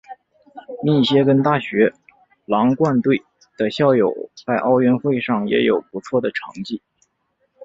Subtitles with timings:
[0.83, 1.93] 密歇根大学
[2.47, 3.23] 狼獾队
[3.55, 6.81] 的校友在奥运会上也有不错的成绩。